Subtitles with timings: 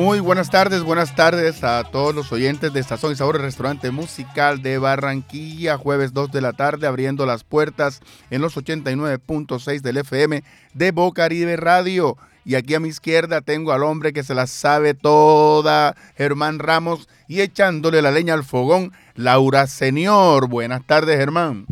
[0.00, 4.62] Muy buenas tardes, buenas tardes a todos los oyentes de Sazón y Sabor, restaurante musical
[4.62, 8.00] de Barranquilla, jueves 2 de la tarde, abriendo las puertas
[8.30, 10.42] en los 89.6 del FM
[10.72, 12.16] de Bocaribe Radio.
[12.46, 17.06] Y aquí a mi izquierda tengo al hombre que se la sabe toda, Germán Ramos,
[17.28, 20.48] y echándole la leña al fogón, Laura Señor.
[20.48, 21.66] Buenas tardes, Germán.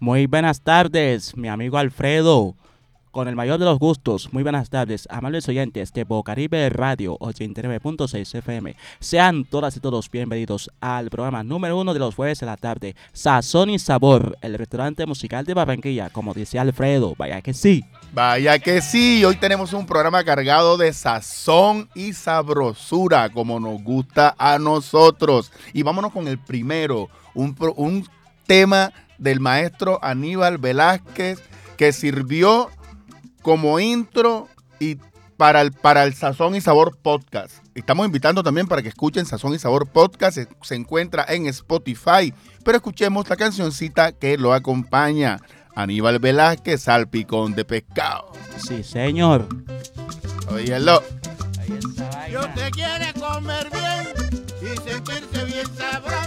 [0.00, 2.56] Muy buenas tardes, mi amigo Alfredo.
[3.10, 8.36] Con el mayor de los gustos, muy buenas tardes, amables oyentes de Bocaribe Radio 89.6
[8.36, 8.76] FM.
[9.00, 12.94] Sean todas y todos bienvenidos al programa número uno de los jueves de la tarde,
[13.12, 17.84] Sazón y Sabor, el restaurante musical de Barranquilla, como dice Alfredo, vaya que sí.
[18.12, 24.36] Vaya que sí, hoy tenemos un programa cargado de sazón y sabrosura, como nos gusta
[24.38, 25.50] a nosotros.
[25.72, 28.06] Y vámonos con el primero, un, un
[28.46, 31.42] tema del maestro Aníbal Velázquez
[31.76, 32.70] que sirvió
[33.42, 34.98] como intro y
[35.36, 37.64] para el, para el Sazón y Sabor Podcast.
[37.74, 40.34] Estamos invitando también para que escuchen Sazón y Sabor Podcast.
[40.34, 42.34] Se, se encuentra en Spotify.
[42.62, 45.40] Pero escuchemos la cancioncita que lo acompaña.
[45.74, 48.32] Aníbal Velázquez, Salpicón de Pescado.
[48.58, 49.48] Sí, señor.
[50.52, 51.02] Óyelo.
[51.64, 56.19] Si usted quiere comer bien y sentirse bien sabroso,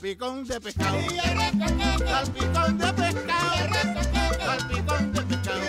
[0.00, 0.98] Salpicón de pescado.
[2.08, 3.50] Salpicón de pescado.
[4.46, 5.60] Salpicón de pescado.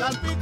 [0.00, 0.39] Salpicón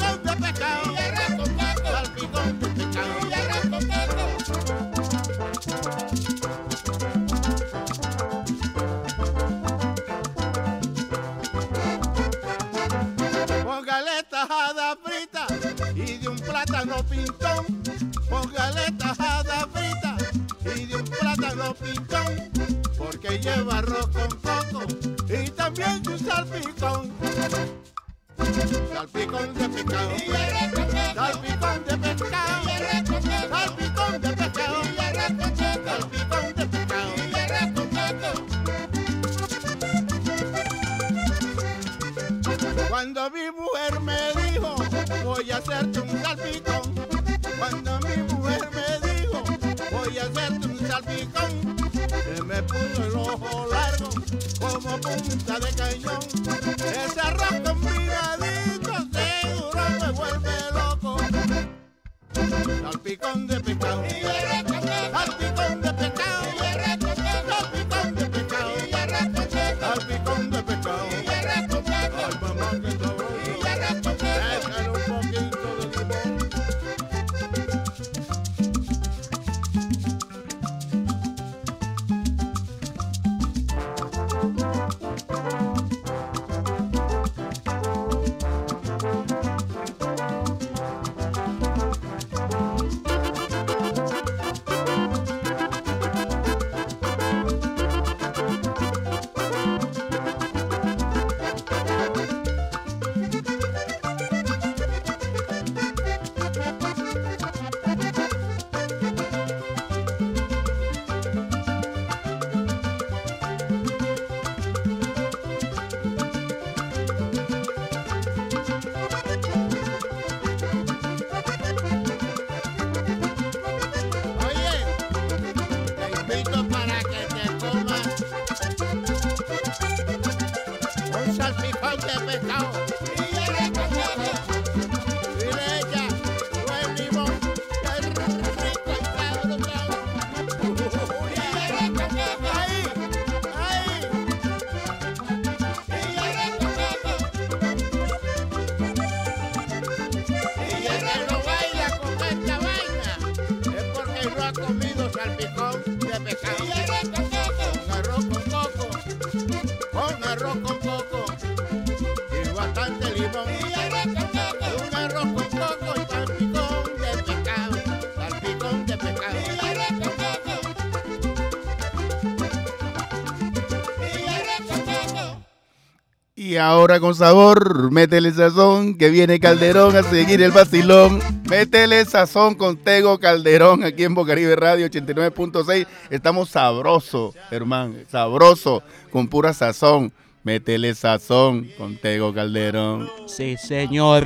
[176.69, 181.21] ahora con sabor, métele sazón, que viene Calderón a seguir el vacilón.
[181.49, 185.87] Métele sazón con Tego Calderón aquí en Bocaribe Radio 89.6.
[186.11, 190.13] Estamos sabroso, hermano, sabroso, con pura sazón.
[190.43, 193.09] Métele sazón con Tego Calderón.
[193.27, 194.25] Sí, señor.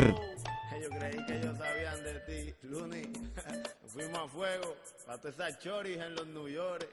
[0.76, 3.12] Ellos creí que ellos sabían de ti, Looney.
[3.86, 6.88] Fuimos a fuego para todas esas choris en los New York.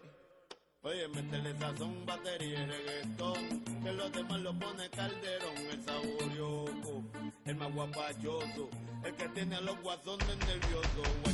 [0.82, 7.04] Oye, meterle sazón, batería y reggaetón, que los demás lo pone calderón, el saborioco,
[7.44, 8.70] el más guapachoso,
[9.04, 11.29] el que tiene a los guasones nerviosos.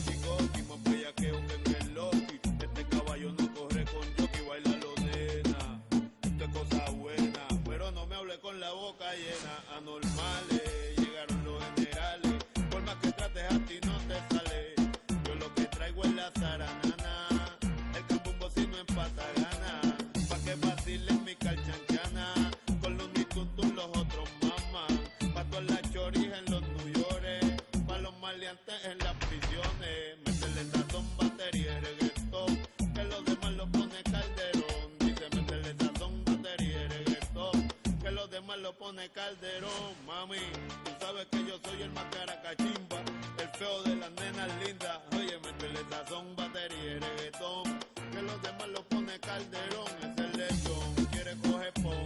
[39.26, 40.38] Calderón, mami.
[40.84, 43.00] Tú sabes que yo soy el más caracachimba,
[43.40, 45.00] el feo de las nenas lindas.
[45.18, 47.64] Oye, métele sazón, batería y reggaetón.
[48.12, 51.06] Que los demás los pone Calderón, es el lechón.
[51.12, 52.06] Quiere coger pon,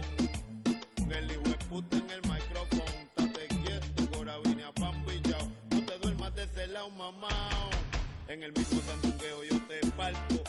[1.10, 2.84] el hijo puta en el micrófono.
[3.18, 5.46] Estate quieto, cora vine a pan pillao.
[5.72, 7.70] No te duermas de ese lado, mamao.
[8.28, 10.39] En el mismo sandungueo yo te parto.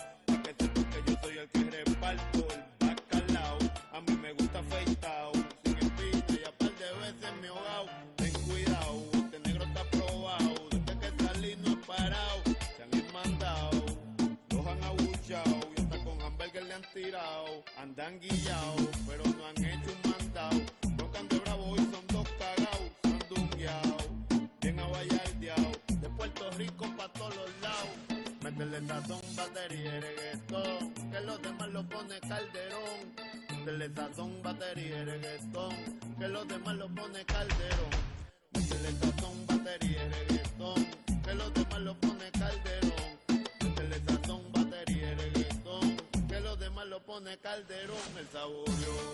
[47.23, 49.13] Calderón el saboreó,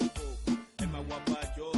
[0.78, 1.72] el maguapacho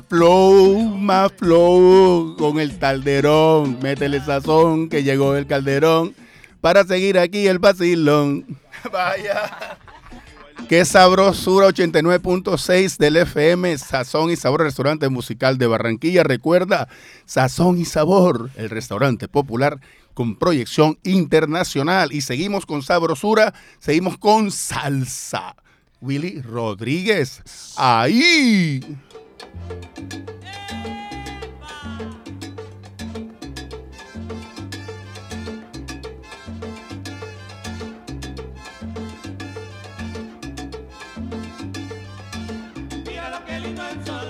[0.00, 3.78] Flow, más flow con el calderón.
[3.82, 6.14] Métele sazón que llegó el calderón
[6.60, 8.58] para seguir aquí el vacilón.
[8.92, 9.78] Vaya.
[10.68, 16.24] Qué sabrosura 89.6 del FM, Sazón y Sabor, restaurante musical de Barranquilla.
[16.24, 16.88] Recuerda,
[17.24, 19.78] Sazón y Sabor, el restaurante popular
[20.12, 22.12] con proyección internacional.
[22.12, 25.54] Y seguimos con sabrosura, seguimos con salsa.
[26.00, 27.42] Willy Rodríguez,
[27.76, 28.80] ahí.
[43.06, 44.25] Mira lo que lindo el sol.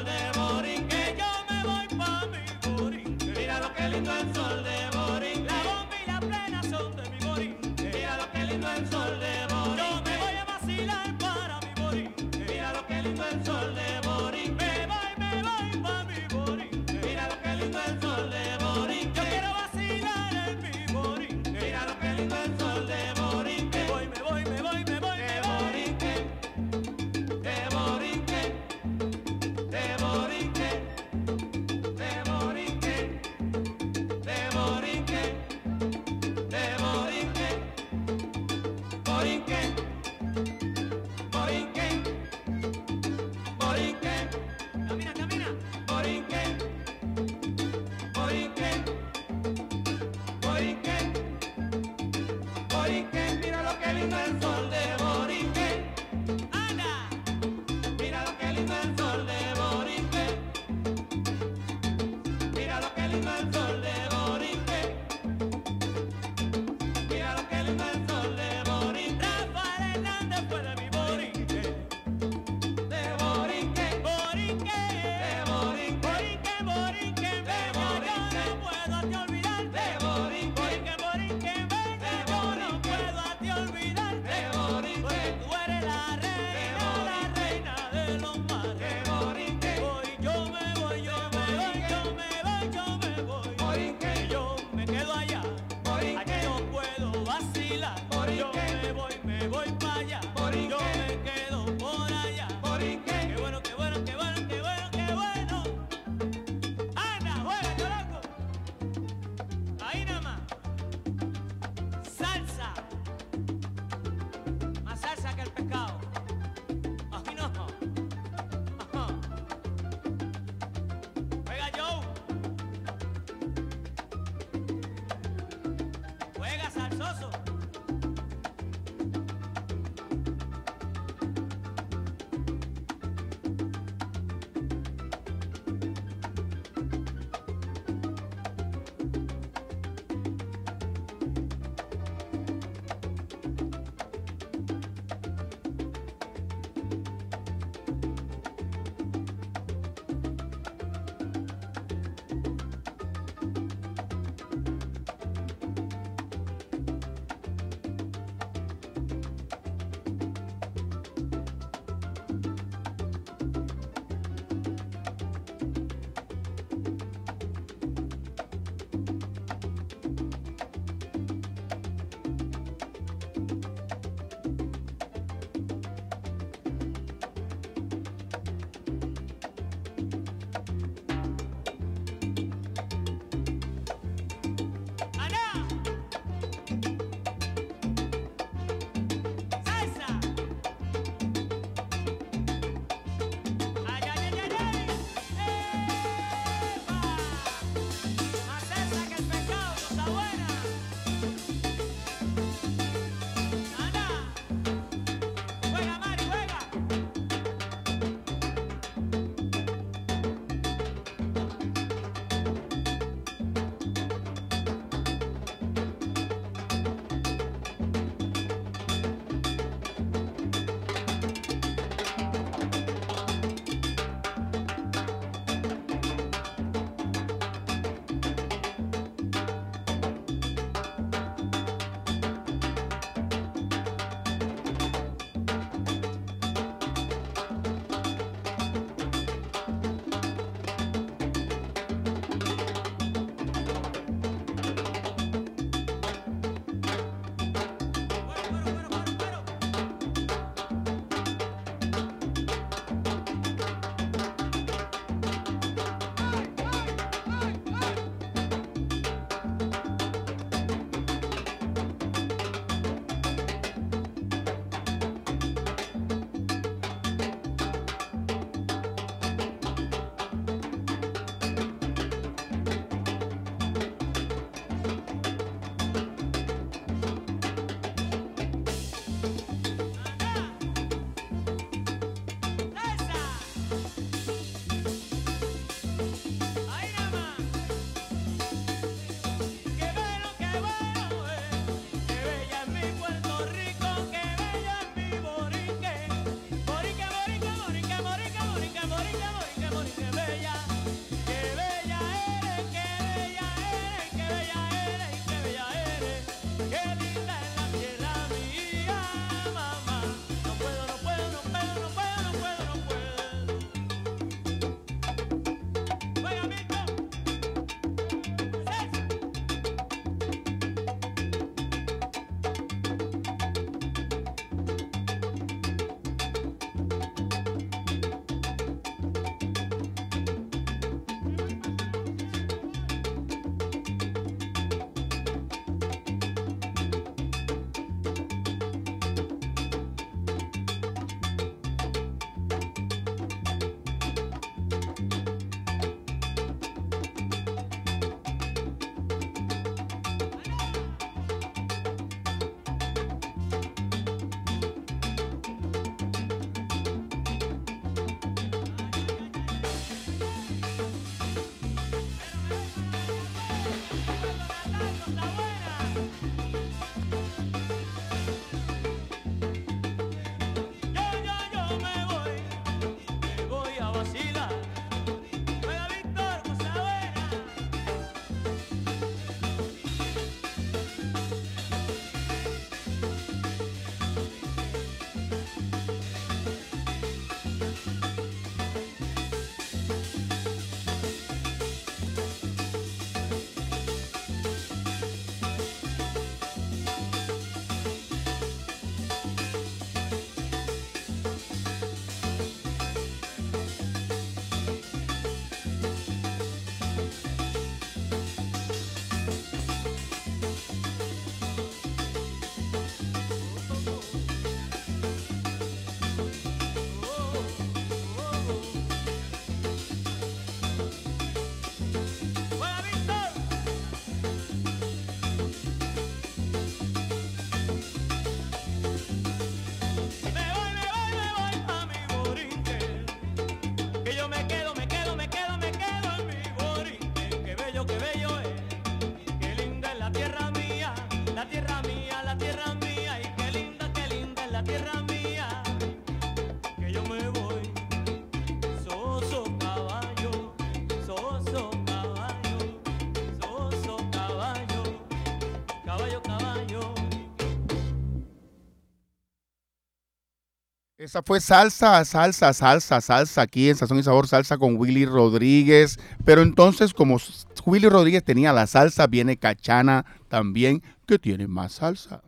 [461.06, 466.00] Esa fue salsa, salsa, salsa, salsa aquí en Sazón y Sabor, salsa con Willy Rodríguez.
[466.24, 467.18] Pero entonces, como
[467.64, 472.22] Willy Rodríguez tenía la salsa, viene Cachana también, que tiene más salsa.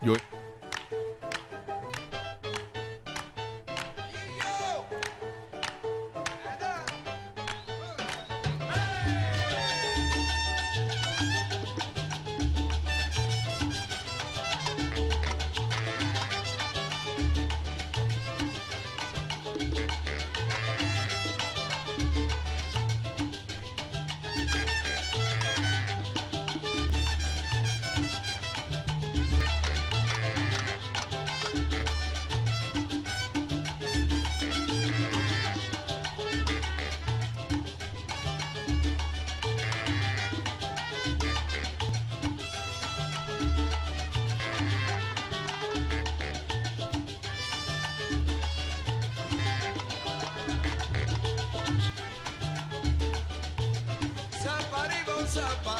[0.00, 0.14] Yo,
[55.36, 55.71] up.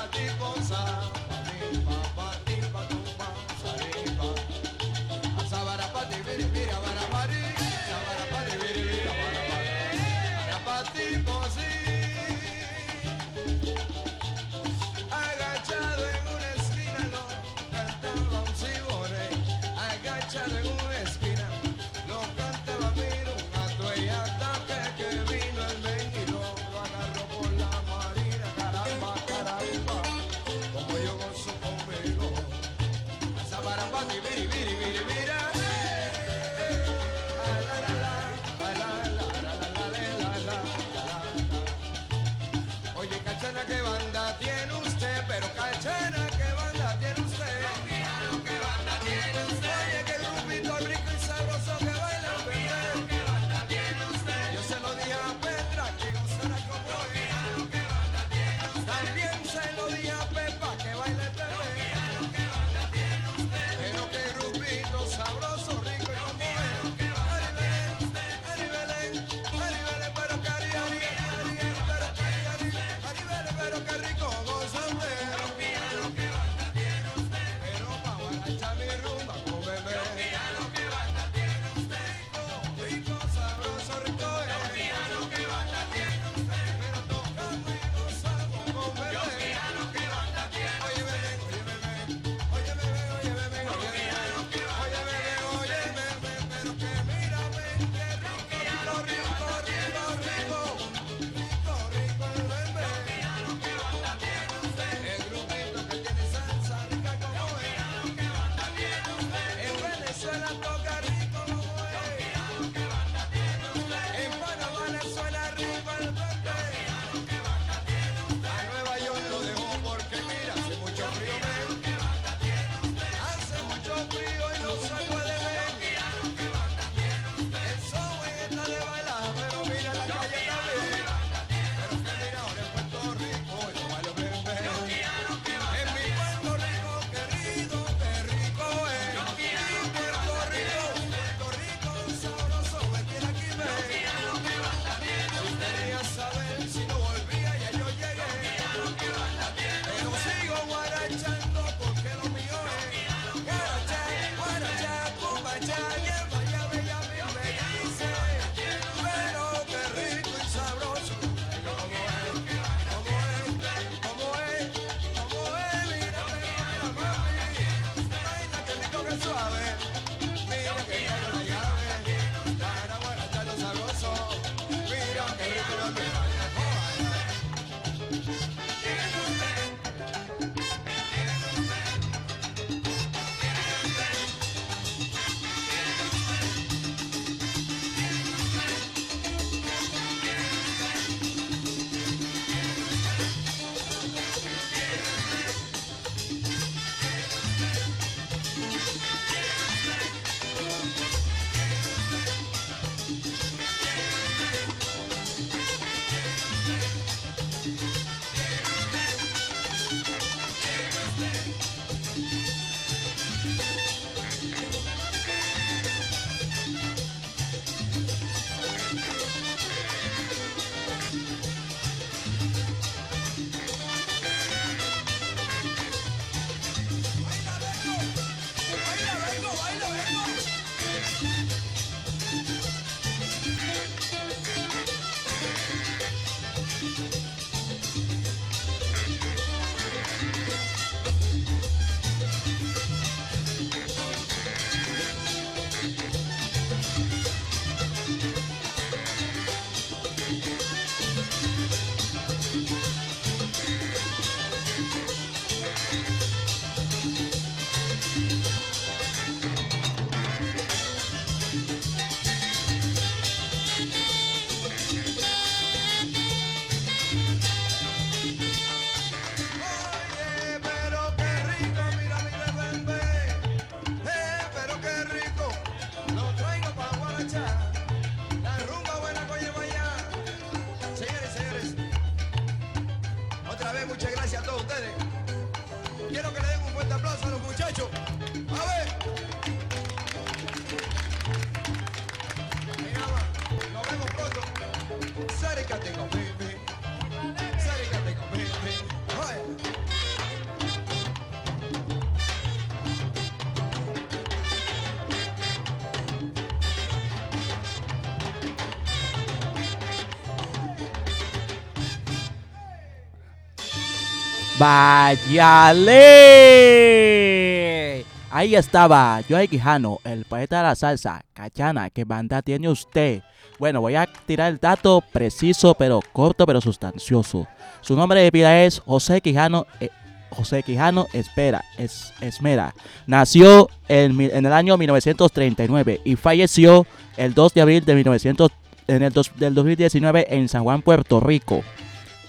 [316.72, 318.04] ¡Váyale!
[318.30, 321.24] Ahí estaba Joey Quijano, el poeta de la salsa.
[321.34, 323.22] Cachana, ¿qué banda tiene usted?
[323.58, 327.48] Bueno, voy a tirar el dato preciso, pero corto, pero sustancioso.
[327.80, 329.66] Su nombre de pila es José Quijano.
[329.80, 329.90] eh,
[330.30, 332.72] José Quijano Espera, es, Esmera.
[333.08, 338.50] Nació en, el año 1939 y falleció el 2 de abril de 1900,
[338.86, 341.62] en el dos- del 2019 en San Juan, Puerto Rico.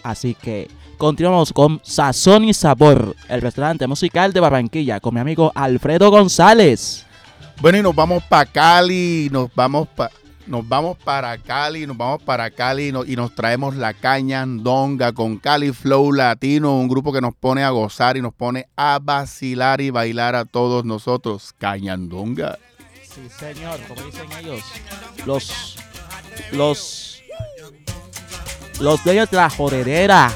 [0.02, 5.52] Así que continuamos con Sazón y Sabor, el restaurante musical de Barranquilla, con mi amigo
[5.56, 7.06] Alfredo González.
[7.62, 10.10] Bueno, y nos vamos para Cali, nos vamos pa-
[10.46, 15.72] nos vamos para Cali, nos vamos para Cali y nos traemos la cañandonga con Cali
[15.72, 19.90] Flow Latino, un grupo que nos pone a gozar y nos pone a vacilar y
[19.90, 21.54] bailar a todos nosotros.
[21.58, 22.58] Cañandonga.
[23.04, 24.62] Sí, señor, como dicen ellos.
[25.26, 25.78] Los.
[26.52, 27.22] Los.
[28.82, 30.32] Los dueños de la jodedera.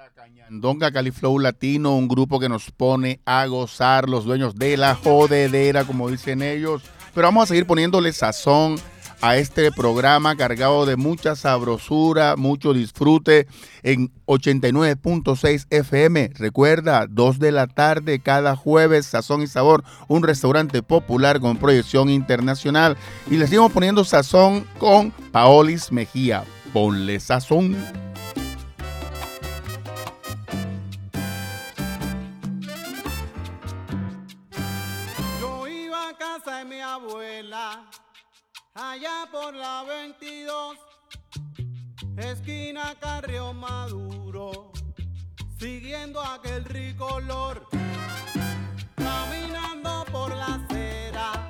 [0.00, 0.08] El número uno, Dios.
[0.08, 4.76] La caña Donga Califlow Latino, un grupo que nos pone a gozar, los dueños de
[4.76, 6.82] la jodedera, como dicen ellos.
[7.14, 8.76] Pero vamos a seguir poniéndole sazón
[9.20, 13.46] a este programa cargado de mucha sabrosura, mucho disfrute
[13.82, 16.30] en 89.6 FM.
[16.34, 22.08] Recuerda, 2 de la tarde cada jueves, Sazón y Sabor, un restaurante popular con proyección
[22.08, 22.96] internacional.
[23.30, 26.44] Y le seguimos poniendo sazón con Paolis Mejía.
[26.72, 27.76] Ponle sazón.
[36.94, 37.86] Abuela,
[38.74, 40.76] allá por la 22,
[42.16, 44.72] esquina Carrio Maduro,
[45.58, 47.68] siguiendo aquel rico olor,
[48.96, 51.49] caminando por la acera,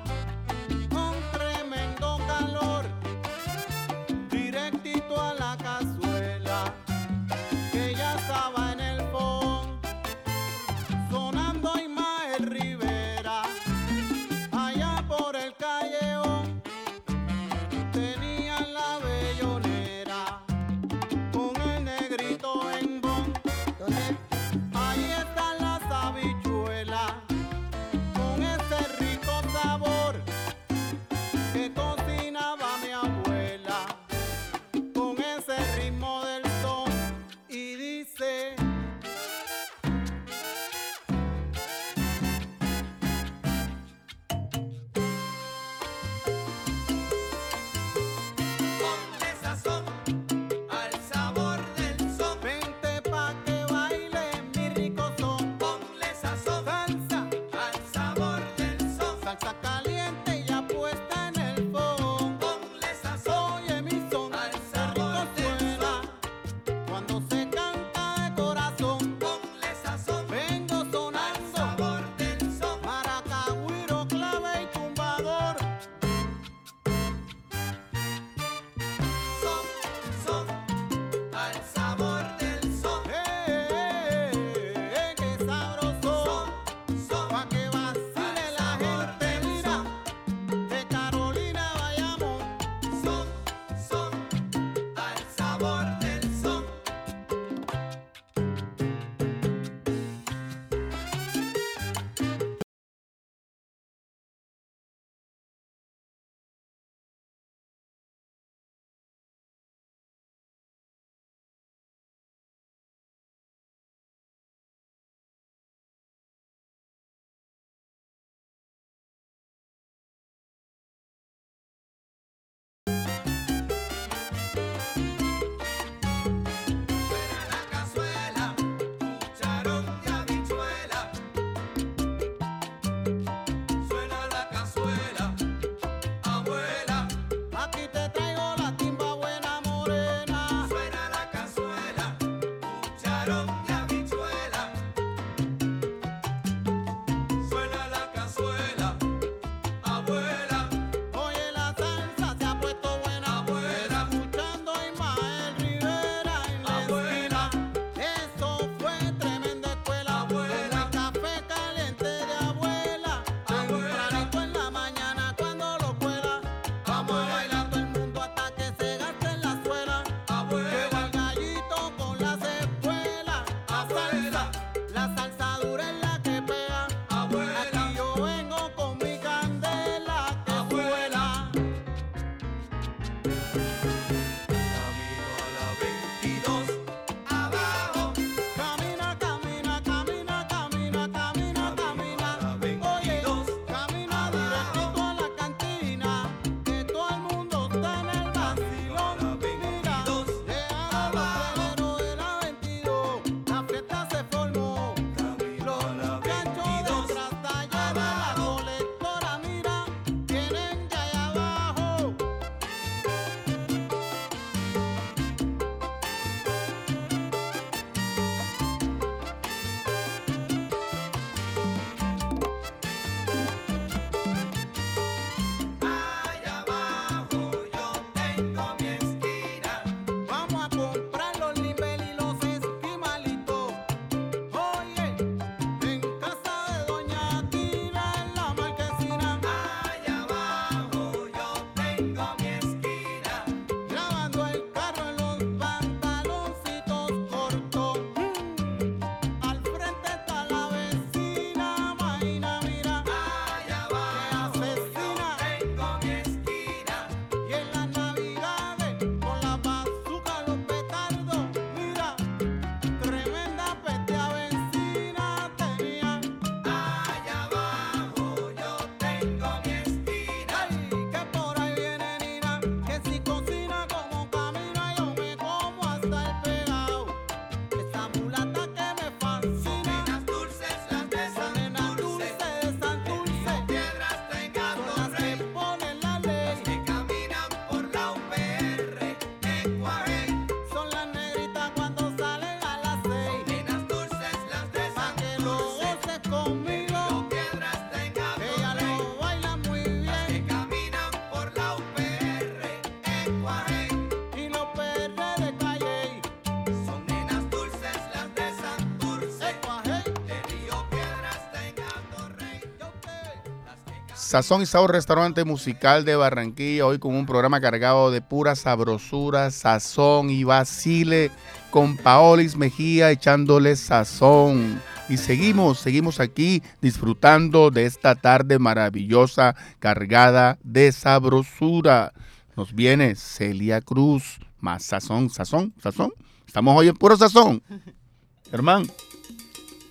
[314.31, 319.51] Sazón y Sabor Restaurante Musical de Barranquilla, hoy con un programa cargado de pura sabrosura,
[319.51, 321.31] sazón y vacile,
[321.69, 324.81] con Paolis Mejía echándole sazón.
[325.09, 332.13] Y seguimos, seguimos aquí disfrutando de esta tarde maravillosa, cargada de sabrosura.
[332.55, 336.13] Nos viene Celia Cruz, más sazón, sazón, sazón.
[336.47, 337.61] Estamos hoy en puro sazón.
[338.53, 338.87] Hermano.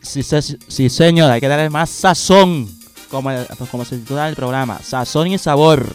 [0.00, 2.79] Sí, sí, sí, señor, hay que darle más sazón
[3.10, 3.30] como,
[3.70, 5.86] como se titula el programa, Sazón y Sabor.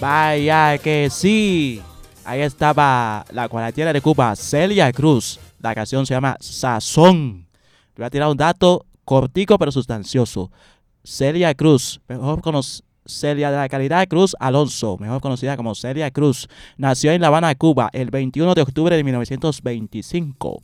[0.00, 1.80] Vaya que sí.
[2.24, 5.40] Ahí estaba la cuaratiera de Cuba, Celia Cruz.
[5.60, 7.46] La canción se llama Sazón.
[7.94, 10.50] Le voy a tirar un dato cortico pero sustancioso.
[11.02, 12.84] Celia Cruz, mejor conocida.
[13.08, 17.54] Celia de la Calidad Cruz Alonso, mejor conocida como Celia Cruz, nació en La Habana,
[17.54, 20.60] Cuba, el 21 de octubre de 1925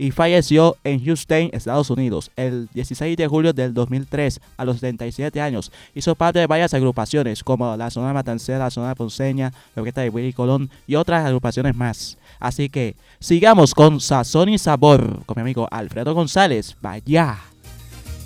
[0.00, 5.38] y falleció en Houston, Estados Unidos, el 16 de julio del 2003 a los 77
[5.42, 5.70] años.
[5.94, 10.08] Hizo parte de varias agrupaciones como la Zona Matancera, la Zona Ponceña, la Orquesta de
[10.08, 12.16] Willy Colón y otras agrupaciones más.
[12.38, 16.78] Así que sigamos con Sazón y Sabor con mi amigo Alfredo González.
[16.80, 17.38] Vaya.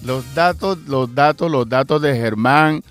[0.04, 2.84] Los datos, los datos, los datos de Germán.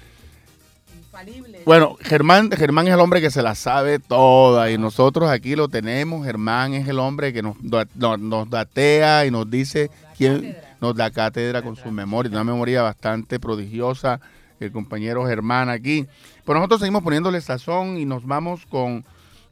[0.98, 1.53] Infalible.
[1.66, 5.70] Bueno, Germán, Germán es el hombre que se la sabe toda y nosotros aquí lo
[5.70, 6.26] tenemos.
[6.26, 11.62] Germán es el hombre que nos, nos datea y nos dice quién nos da cátedra
[11.62, 14.20] con su memoria, una memoria bastante prodigiosa.
[14.60, 16.08] El compañero Germán aquí.
[16.46, 19.04] Pero nosotros seguimos poniéndole sazón y nos vamos con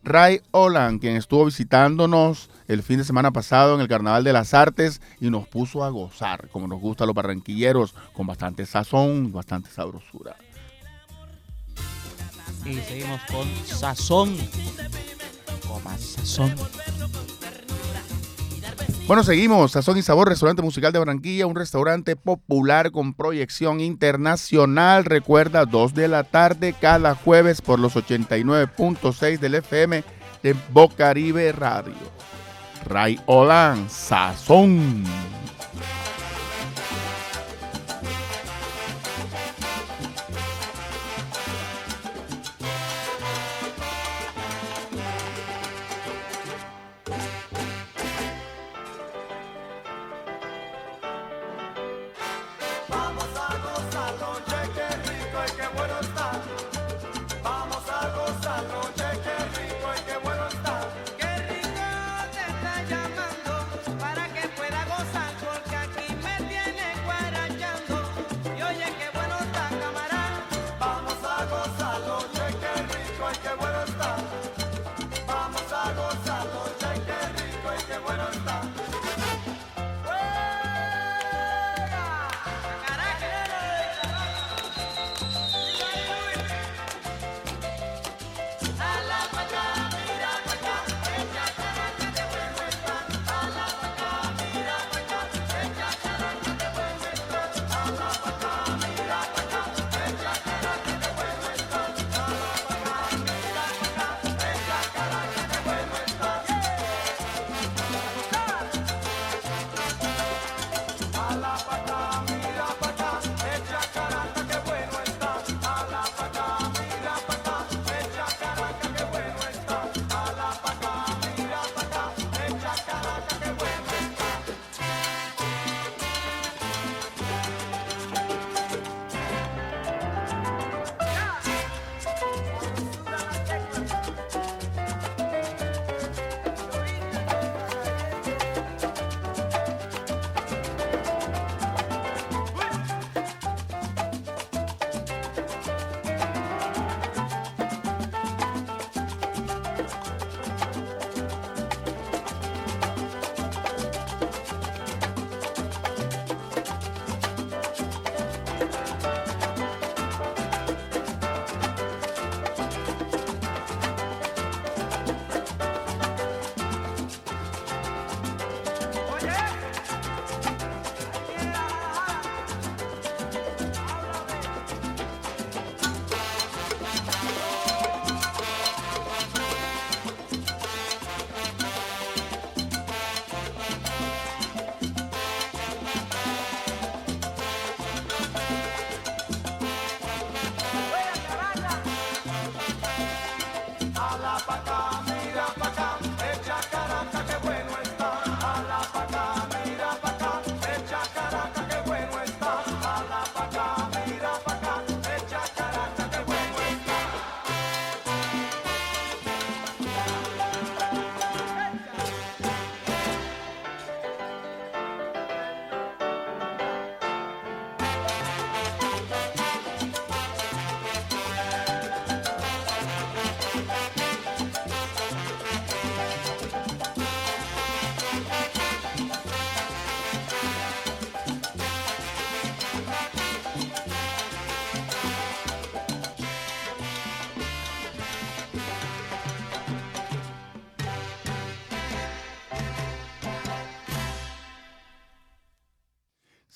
[0.04, 4.54] Ray Olan, quien estuvo visitándonos el fin de semana pasado en el Carnaval de las
[4.54, 9.32] Artes y nos puso a gozar, como nos gusta a los barranquilleros, con bastante sazón,
[9.32, 10.36] bastante sabrosura.
[12.66, 14.36] Y seguimos con Sazón.
[15.68, 16.54] Con más Sazón.
[19.08, 19.72] Bueno, seguimos.
[19.72, 25.04] Sazón y Sabor, restaurante musical de Barranquilla, un restaurante popular con proyección internacional.
[25.04, 30.04] Recuerda, 2 de la tarde cada jueves por los 89.6 del FM
[30.44, 31.94] de Bocaribe Radio.
[32.86, 35.04] Ray Olan, Sazón.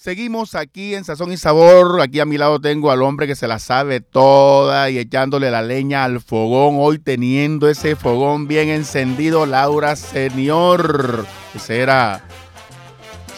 [0.06, 1.99] Seguimos aquí en Sazón y Sabor.
[1.99, 5.64] Aquí a mi lado tengo al hombre que se la sabe toda y echándole la
[5.64, 6.76] leña al fogón.
[6.78, 11.26] Hoy teniendo ese fogón bien encendido, Laura Señor.
[11.58, 12.22] Será.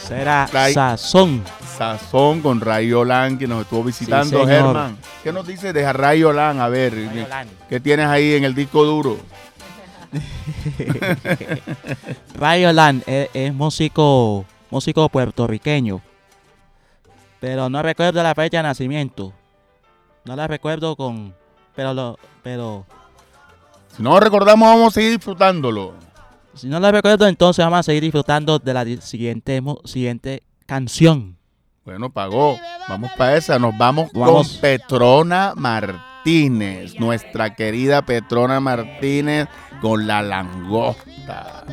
[0.06, 1.42] Será Sazón.
[1.78, 4.98] Sazón con Rayolán que nos estuvo visitando, Germán.
[5.24, 6.60] ¿Qué nos dice de Rayolán?
[6.60, 6.94] A ver,
[7.70, 9.18] ¿qué tienes ahí en el disco duro?
[12.36, 16.02] Rayolán es, eh, es músico, músico puertorriqueño
[17.40, 19.34] pero no recuerdo la fecha de nacimiento.
[20.26, 21.34] No la recuerdo con.
[21.76, 22.20] Pero lo.
[22.44, 22.86] Pero.
[23.96, 25.94] Si no recordamos, vamos a seguir disfrutándolo.
[26.54, 31.38] Si no la recuerdo, entonces vamos a seguir disfrutando de la siguiente, siguiente canción.
[31.86, 32.60] Bueno, pagó.
[32.90, 33.60] Vamos para esa.
[33.60, 37.00] Nos vamos, vamos, con Petrona Martínez.
[37.00, 39.48] Nuestra querida Petrona Martínez
[39.82, 41.64] con la langosta.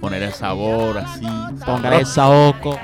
[0.00, 1.26] Poner el sabor así.
[1.64, 2.78] Poner el saoco.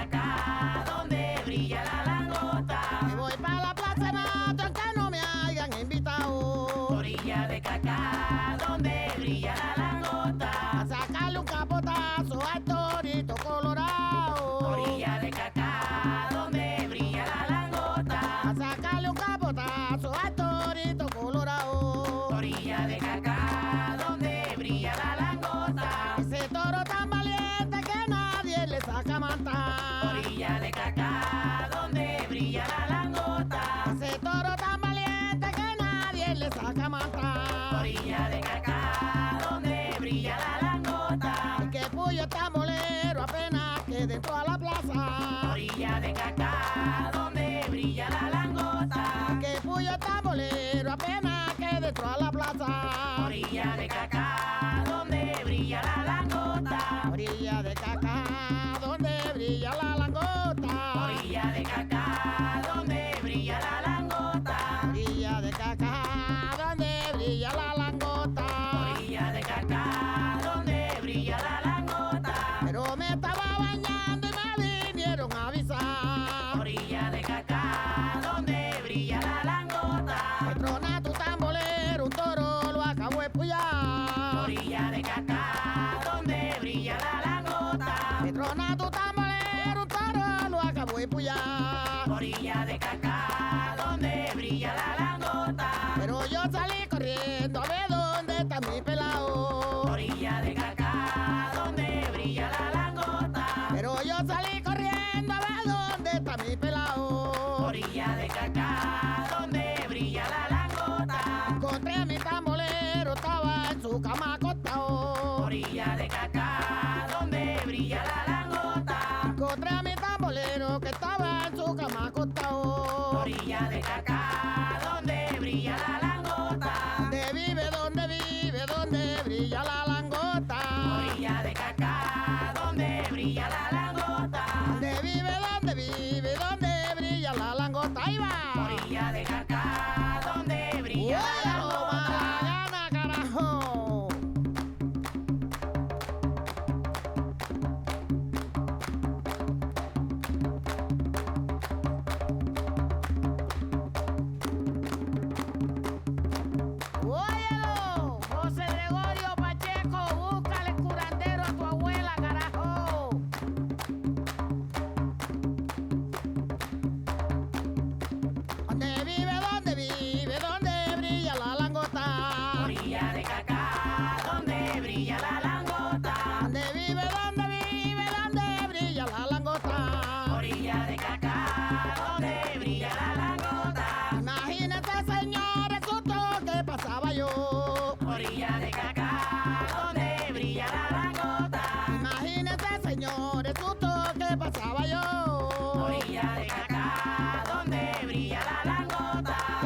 [96.50, 99.01] salí corriendo, a ver dónde está mi pelota.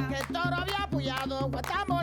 [0.09, 1.49] que el toro había apoyado.
[1.49, 1.96] Guatamo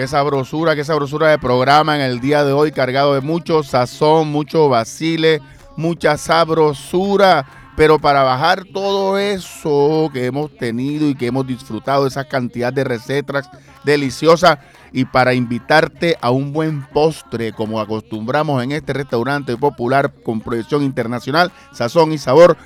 [0.00, 4.28] Qué sabrosura, qué sabrosura de programa en el día de hoy, cargado de mucho sazón,
[4.28, 5.42] mucho vacile,
[5.76, 7.44] mucha sabrosura.
[7.76, 12.82] Pero para bajar todo eso que hemos tenido y que hemos disfrutado, esa cantidad de
[12.82, 13.50] recetas
[13.84, 20.40] deliciosas, y para invitarte a un buen postre, como acostumbramos en este restaurante popular con
[20.40, 22.56] proyección internacional, Sazón y Sabor,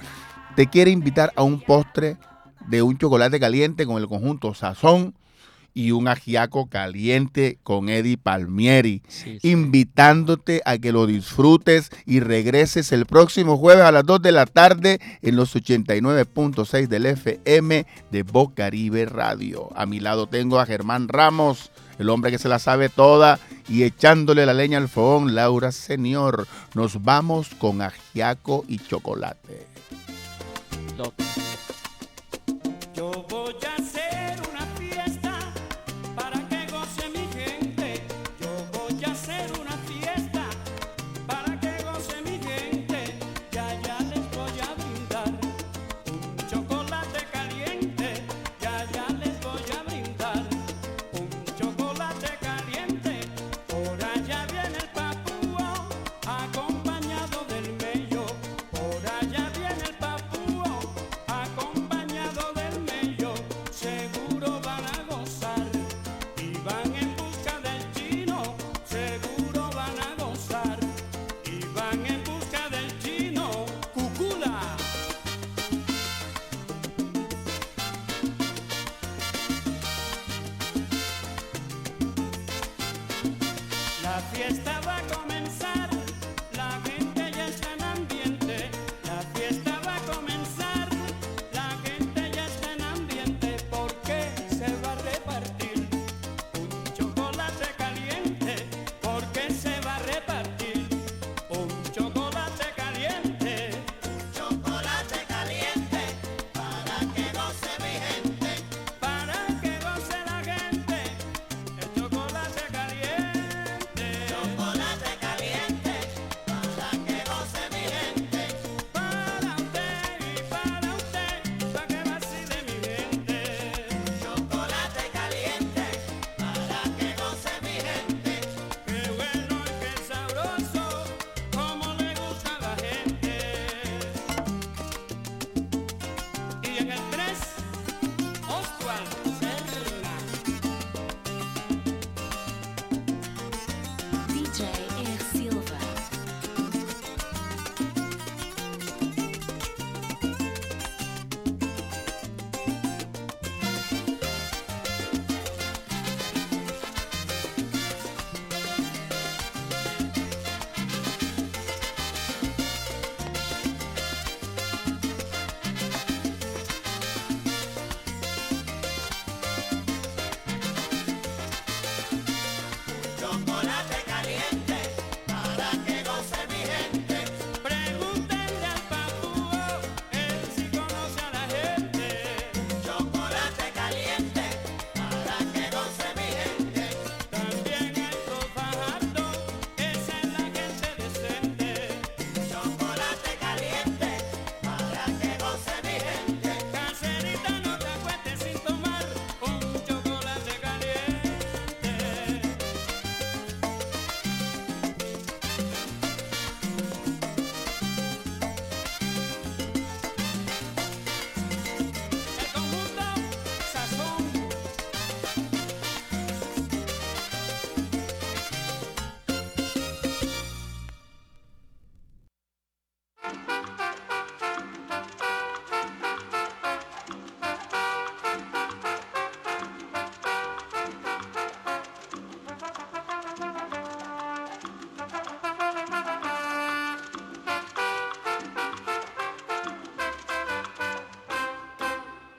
[0.55, 2.17] te quiere invitar a un postre
[2.69, 5.15] de un chocolate caliente con el conjunto Sazón
[5.75, 9.51] y un ajiaco caliente con Eddie Palmieri, Sí, sí.
[9.51, 14.47] invitándote a que lo disfrutes y regreses el próximo jueves a las 2 de la
[14.47, 19.69] tarde en los 89.6 del FM de Bocaribe Radio.
[19.75, 23.83] A mi lado tengo a Germán Ramos, el hombre que se la sabe toda, y
[23.83, 26.47] echándole la leña al fogón, Laura Señor.
[26.75, 29.67] Nos vamos con ajiaco y chocolate.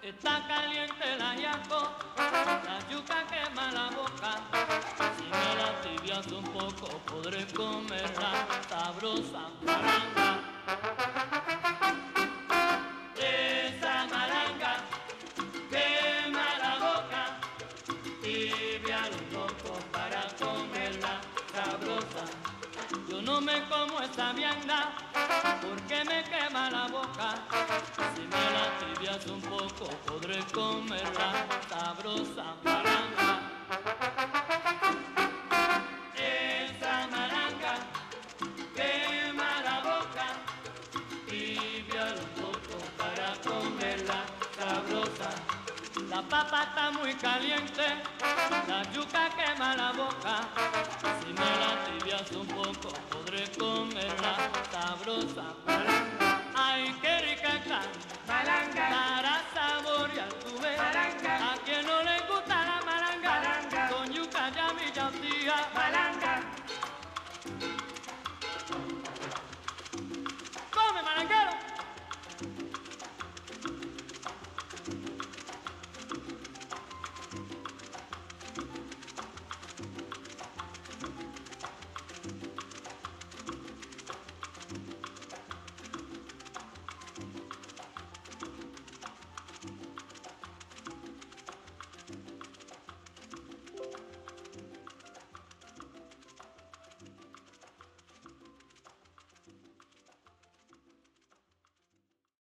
[0.06, 4.40] Está caliente la yaco, la yuca quema la boca.
[5.18, 10.46] Si me la tibias un poco, podré comerla sabrosa malanga.
[25.62, 27.36] Porque me quema la boca.
[28.16, 33.45] Si me la tibias un poco, podré comerla sabrosa malanga.
[46.50, 47.84] pata muy caliente,
[48.68, 50.48] la yuca quema la boca.
[51.22, 54.36] Si me la tibias un poco, podré comerla
[54.72, 55.46] sabrosa.
[56.56, 57.82] Ay, qué rica está,
[58.28, 60.80] para saborear tu vez.
[60.80, 62.65] A quien no le gusta